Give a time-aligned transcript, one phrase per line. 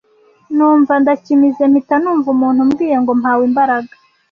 [0.55, 3.93] numva ndakimize mpita numva umuntu umbwiye ngo mpawe imbaraga